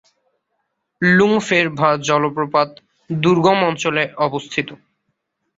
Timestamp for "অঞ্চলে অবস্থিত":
3.69-4.69